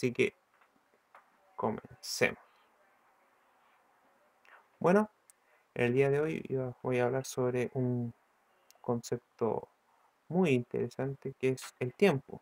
[0.00, 0.32] Así que
[1.56, 2.42] comencemos.
[4.78, 5.10] Bueno,
[5.74, 6.42] el día de hoy
[6.82, 8.14] voy a hablar sobre un
[8.80, 9.68] concepto
[10.28, 12.40] muy interesante que es el tiempo.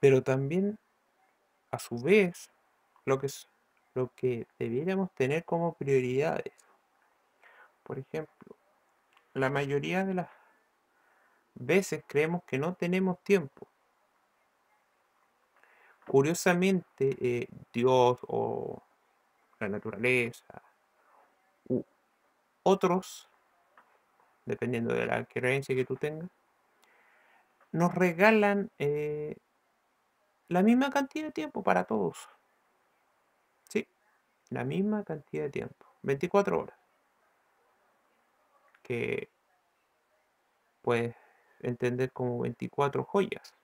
[0.00, 0.78] Pero también,
[1.70, 2.50] a su vez,
[3.04, 3.28] lo que,
[3.92, 6.54] lo que debiéramos tener como prioridades.
[7.82, 8.56] Por ejemplo,
[9.34, 10.30] la mayoría de las
[11.52, 13.68] veces creemos que no tenemos tiempo.
[16.10, 18.82] Curiosamente, eh, Dios o
[19.60, 20.60] la naturaleza
[21.68, 21.84] u
[22.64, 23.28] otros,
[24.44, 26.28] dependiendo de la creencia que tú tengas,
[27.70, 29.36] nos regalan eh,
[30.48, 32.28] la misma cantidad de tiempo para todos.
[33.68, 33.86] Sí,
[34.48, 35.86] la misma cantidad de tiempo.
[36.02, 36.78] 24 horas.
[38.82, 39.28] Que
[40.82, 41.14] puedes
[41.60, 43.54] entender como 24 joyas,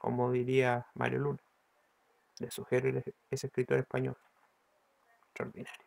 [0.00, 1.44] como diría Mario Luna.
[2.38, 2.88] Le sugiero
[3.30, 4.16] ese escritor español.
[5.28, 5.84] Extraordinario.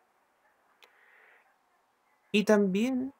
[2.31, 3.13] Y también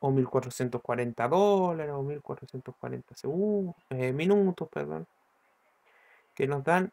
[0.00, 5.06] o 1440 dólares o 1440 segundos, eh, minutos, perdón,
[6.34, 6.92] que nos dan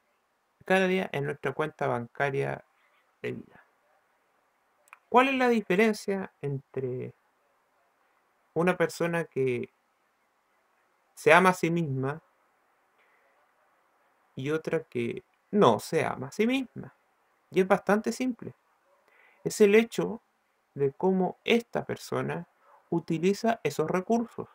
[0.66, 2.64] cada día en nuestra cuenta bancaria
[3.22, 3.64] de vida.
[5.10, 7.14] ¿Cuál es la diferencia entre
[8.54, 9.70] una persona que
[11.14, 12.22] se ama a sí misma
[14.36, 16.94] y otra que no se ama a sí misma?
[17.52, 18.54] Y es bastante simple.
[19.44, 20.22] Es el hecho
[20.74, 22.48] de cómo esta persona
[22.90, 24.50] utiliza esos recursos.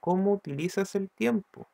[0.00, 1.68] ¿Cómo utilizas el tiempo?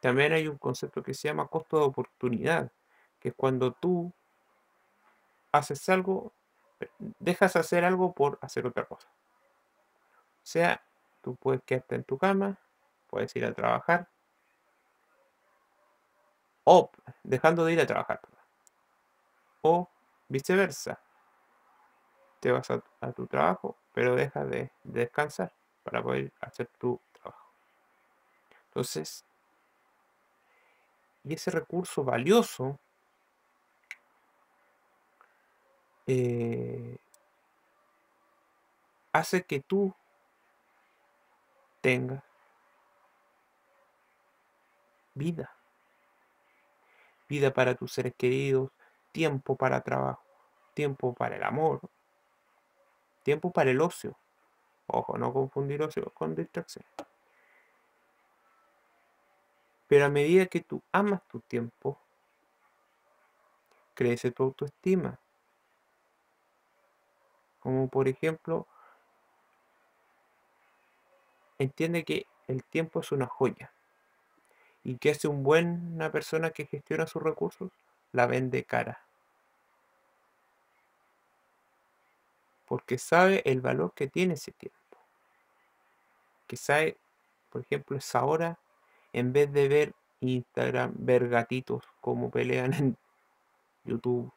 [0.00, 2.72] También hay un concepto que se llama costo de oportunidad,
[3.20, 4.12] que es cuando tú
[5.52, 6.32] haces algo,
[7.20, 9.08] dejas hacer algo por hacer otra cosa.
[9.08, 10.82] O sea,
[11.20, 12.58] tú puedes quedarte en tu cama,
[13.12, 14.08] puedes ir a trabajar,
[16.64, 16.90] o
[17.22, 18.22] dejando de ir a trabajar,
[19.60, 19.86] o
[20.28, 20.98] viceversa.
[22.40, 25.52] Te vas a, tu trabajo, pero dejas de, descansar
[25.82, 27.52] para poder hacer tu trabajo.
[28.68, 29.26] Entonces,
[31.22, 32.80] y ese recurso valioso
[36.06, 36.96] eh,
[39.12, 39.94] hace que tú
[41.82, 42.31] tengas
[45.14, 45.50] vida.
[47.28, 48.70] Vida para tus seres queridos,
[49.12, 50.22] tiempo para trabajo,
[50.74, 51.80] tiempo para el amor,
[53.22, 54.18] Tiempo para el ocio.
[54.86, 56.84] Ojo, no confundir ocio con distracción.
[59.86, 61.98] Pero a medida que tú amas tu tiempo,
[63.94, 65.20] crece tu autoestima.
[67.60, 68.66] Como por ejemplo,
[71.58, 73.72] entiende que el tiempo es una joya.
[74.84, 77.70] Y que hace un buena persona que gestiona sus recursos,
[78.12, 79.02] la vende cara.
[82.72, 84.78] porque sabe el valor que tiene ese tiempo.
[86.46, 86.96] Que sabe,
[87.50, 88.58] por ejemplo, esa hora,
[89.12, 92.96] en vez de ver Instagram, ver gatitos como pelean en
[93.84, 94.32] YouTube,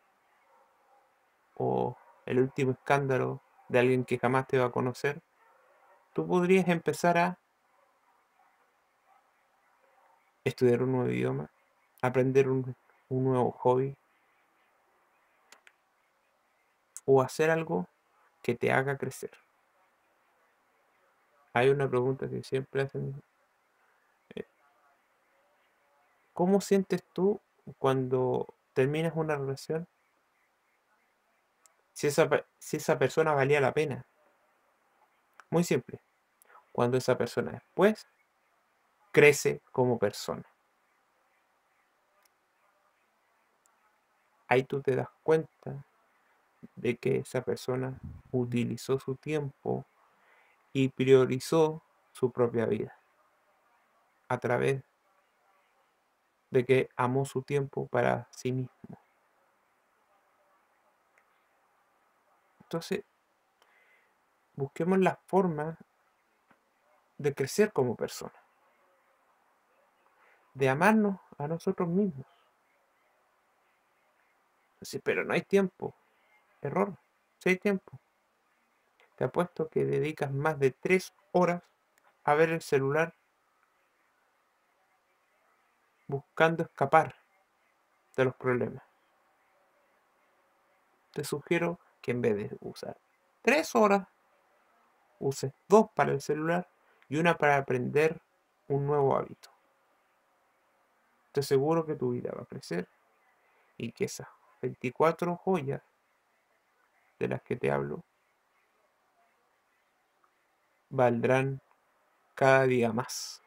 [1.56, 1.96] o
[2.26, 5.22] el último escándalo de alguien que jamás te va a conocer,
[6.12, 7.40] tú podrías empezar a
[10.46, 11.50] estudiar un nuevo idioma,
[12.02, 12.76] aprender un,
[13.10, 13.96] un nuevo hobby,
[17.06, 17.88] o hacer algo
[18.42, 19.32] que te haga crecer.
[21.54, 23.22] Hay una pregunta que siempre hacen.
[24.36, 24.46] Eh,
[26.34, 27.40] ¿Cómo sientes tú
[27.78, 29.88] cuando terminas una relación?
[31.94, 32.30] Si esa,
[32.60, 34.06] si esa persona valía la pena.
[35.50, 36.02] Muy simple.
[36.74, 38.06] Cuando esa persona después
[39.16, 40.44] crece como persona.
[44.50, 45.86] Ahí tú te das cuenta
[46.76, 47.98] de que esa persona
[48.31, 49.86] utilizó su tiempo
[50.74, 51.81] y priorizó
[52.12, 52.94] su propia vida
[54.28, 54.84] a través
[56.50, 59.00] de que amó su tiempo para sí mismo.
[62.59, 63.06] Entonces,
[64.56, 65.78] busquemos la forma
[67.17, 68.45] de crecer como persona,
[70.55, 72.25] de amarnos a nosotros mismos.
[75.03, 75.93] pero no hay tiempo.
[76.61, 76.97] Error.
[77.40, 77.99] Si hay tiempo.
[79.16, 81.61] Te apuesto que dedicas más de tres horas
[82.23, 83.13] a ver el celular
[86.07, 87.16] buscando escapar
[88.16, 88.84] de los problemas.
[91.13, 92.97] Te sugiero que en vez de usar
[93.41, 94.07] tres horas
[95.19, 96.67] uses dos para el celular
[97.09, 98.22] y una para aprender
[98.67, 99.54] un nuevo hábito.
[101.35, 102.87] Te aseguro que tu vida va a crecer
[103.76, 104.29] y que esas
[104.61, 105.82] 24 joyas
[107.20, 108.05] de las que te hablo
[110.90, 111.59] valdrán
[112.35, 113.41] cada día más.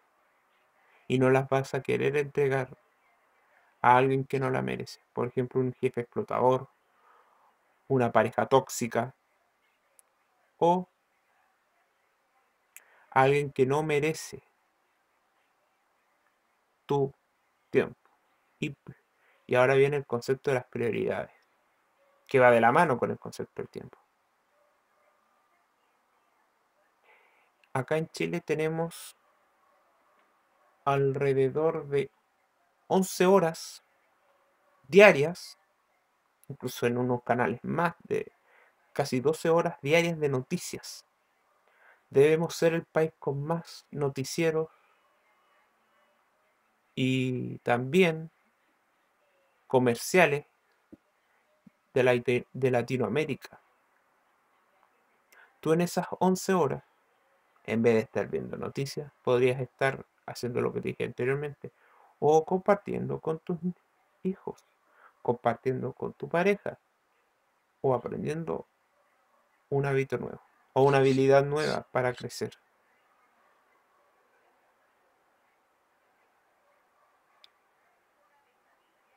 [1.06, 2.76] Y no las vas a querer entregar
[3.80, 5.00] a alguien que no la merece.
[5.14, 6.68] Por ejemplo, un jefe explotador,
[7.86, 9.14] una pareja tóxica
[10.58, 10.86] o
[13.08, 14.42] alguien que no merece
[16.84, 17.14] tu.
[18.58, 18.74] Y,
[19.46, 21.32] y ahora viene el concepto de las prioridades,
[22.26, 23.98] que va de la mano con el concepto del tiempo.
[27.72, 29.16] Acá en Chile tenemos
[30.84, 32.10] alrededor de
[32.88, 33.84] 11 horas
[34.88, 35.58] diarias,
[36.48, 38.32] incluso en unos canales más de
[38.92, 41.04] casi 12 horas diarias de noticias.
[42.10, 44.70] Debemos ser el país con más noticieros
[46.94, 48.30] y también
[49.68, 50.46] comerciales
[51.94, 53.60] de, de Latinoamérica.
[55.60, 56.82] Tú en esas 11 horas,
[57.64, 61.72] en vez de estar viendo noticias, podrías estar haciendo lo que dije anteriormente,
[62.18, 63.58] o compartiendo con tus
[64.22, 64.64] hijos,
[65.22, 66.78] compartiendo con tu pareja,
[67.80, 68.66] o aprendiendo
[69.70, 70.40] un hábito nuevo,
[70.72, 72.52] o una habilidad nueva para crecer.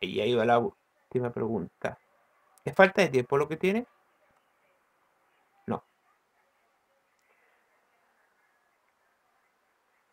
[0.01, 2.00] Y ahí va la última pregunta.
[2.65, 3.86] ¿Es falta de tiempo lo que tiene?
[5.68, 5.83] No.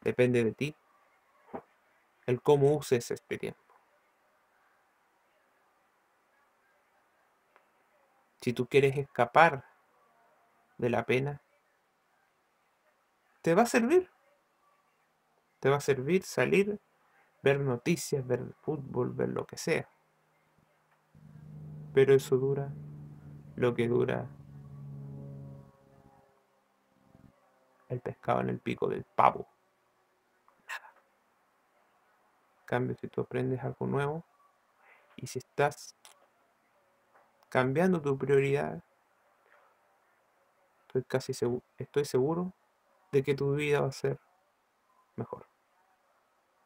[0.03, 0.77] Depende de ti
[2.27, 3.75] el cómo uses este tiempo.
[8.43, 9.65] Si tú quieres escapar
[10.77, 11.43] de la pena,
[13.41, 14.11] te va a servir.
[15.61, 16.79] Te va a servir salir
[17.43, 19.89] ver noticias, ver fútbol, ver lo que sea.
[21.95, 22.73] Pero eso dura
[23.57, 24.29] lo que dura
[27.89, 29.49] el pescado en el pico del pavo.
[30.67, 30.95] Nada.
[32.67, 34.25] cambio, si tú aprendes algo nuevo
[35.17, 35.97] y si estás
[37.49, 38.85] cambiando tu prioridad,
[40.83, 42.53] estoy casi seguro, estoy seguro
[43.11, 44.21] de que tu vida va a ser
[45.17, 45.47] mejor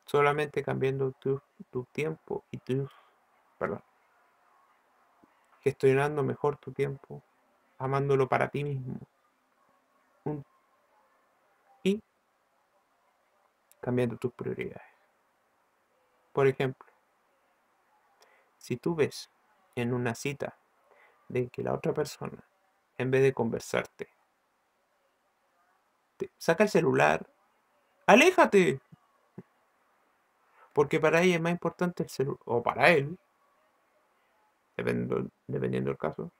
[0.06, 1.40] solamente cambiando tu,
[1.92, 2.88] tiempo y tu,
[3.58, 3.82] perdón,
[5.60, 7.22] gestionando mejor tu tiempo,
[7.78, 8.98] amándolo para ti mismo.
[11.84, 12.00] y
[13.80, 14.86] cambiando tus prioridades.
[16.32, 16.88] Por ejemplo,
[18.58, 19.28] si tú ves
[19.74, 20.56] en una cita
[21.28, 22.44] de que la otra persona,
[22.96, 24.08] en vez de conversarte,
[26.16, 27.28] te saca el celular,
[28.06, 28.80] aléjate,
[30.72, 33.18] porque para ella es más importante el celular, o para él,
[34.76, 36.32] dependiendo, dependiendo del caso,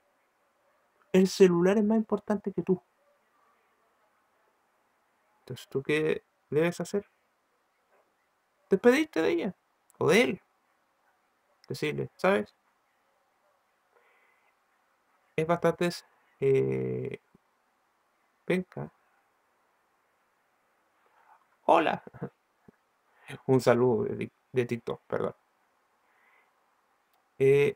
[1.11, 2.81] el celular es más importante que tú.
[5.39, 7.05] Entonces, ¿tú qué debes hacer?
[8.69, 9.55] Despedirte de ella,
[9.99, 10.41] o de él.
[11.67, 12.55] Decirle, ¿sabes?
[15.35, 15.89] Es bastante
[16.39, 17.19] eh.
[21.65, 22.03] Hola.
[23.47, 25.35] Un saludo de, TikTok, perdón.
[27.39, 27.75] Eh,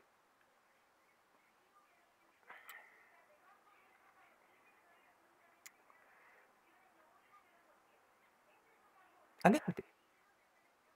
[9.42, 9.84] aléjate.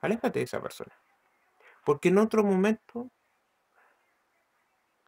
[0.00, 0.92] Aléjate de esa persona.
[1.84, 3.10] Porque en otro momento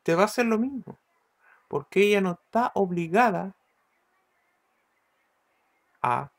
[0.02, 0.99] te va a hacer lo mismo.
[1.68, 3.56] Porque ella no está obligada
[6.02, 6.30] a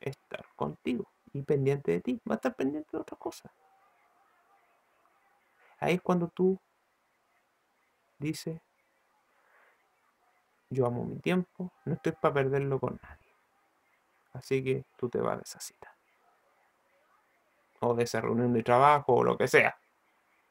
[0.00, 3.52] estar contigo y pendiente de ti, va a estar pendiente de otras cosas.
[5.78, 6.58] Ahí es cuando tú
[8.18, 8.60] dices,
[10.70, 13.34] yo amo mi tiempo, no estoy para perderlo con nadie.
[14.32, 15.94] Así que tú te vas de esa cita.
[17.80, 19.76] O de esa reunión de trabajo o lo que sea.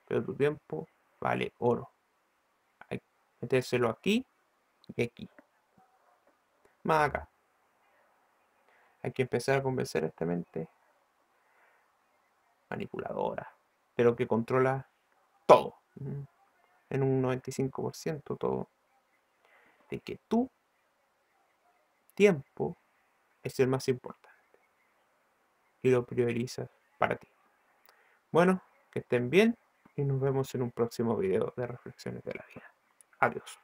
[0.07, 0.87] Pero tu tiempo
[1.19, 1.89] vale oro.
[2.89, 3.01] Hay
[3.41, 4.25] metérselo aquí
[4.95, 5.29] y aquí.
[6.83, 7.29] Más acá.
[9.01, 10.69] Hay que empezar a convencer a esta mente
[12.73, 13.55] manipuladora,
[13.95, 14.89] pero que controla
[15.45, 15.75] todo,
[16.89, 18.69] en un 95% todo,
[19.89, 20.49] de que tu
[22.15, 22.77] tiempo
[23.43, 24.59] es el más importante
[25.83, 27.27] y lo priorizas para ti.
[28.31, 29.57] Bueno, que estén bien
[29.95, 32.73] y nos vemos en un próximo video de reflexiones de la vida.
[33.19, 33.59] Adiós.